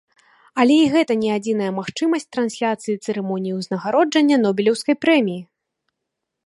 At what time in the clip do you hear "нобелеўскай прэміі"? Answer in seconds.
4.47-5.41